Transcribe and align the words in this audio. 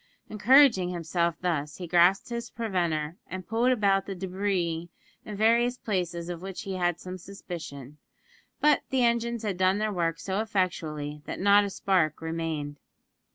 Encouraging 0.31 0.89
himself 0.89 1.35
thus, 1.41 1.75
he 1.77 1.85
grasped 1.85 2.29
his 2.29 2.49
preventer, 2.49 3.17
and 3.27 3.47
pulled 3.47 3.71
about 3.71 4.07
the 4.07 4.15
debris 4.15 4.89
in 5.25 5.35
various 5.37 5.77
places 5.77 6.27
of 6.27 6.41
which 6.41 6.63
he 6.63 6.73
had 6.73 6.99
some 6.99 7.19
suspicion; 7.19 7.99
but 8.59 8.81
the 8.89 9.03
engines 9.03 9.43
had 9.43 9.57
done 9.57 9.77
their 9.77 9.93
work 9.93 10.19
so 10.19 10.39
effectually 10.41 11.21
that 11.25 11.39
not 11.39 11.63
a 11.65 11.69
spark 11.69 12.19
remained. 12.19 12.79